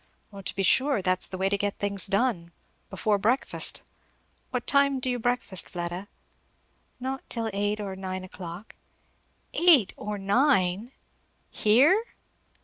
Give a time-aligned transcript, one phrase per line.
[0.43, 2.51] "To be sure; that's the way to get things done.
[2.89, 3.83] Before breakfast!
[4.49, 6.07] What time do you breakfast, Fleda?"
[6.99, 8.75] "Not till eight or nine o'clock."
[9.53, 10.91] "Eight or nine!
[11.53, 12.01] _Here?